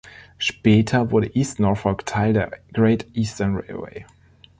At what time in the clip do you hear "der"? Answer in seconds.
2.33-2.51